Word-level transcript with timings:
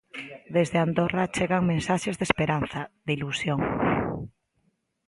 Desde 0.55 0.77
Andorra 0.85 1.31
chegan 1.35 1.69
mensaxes 1.71 2.15
de 2.17 2.25
esperanza, 2.29 2.81
de 3.05 3.11
ilusión. 3.17 3.59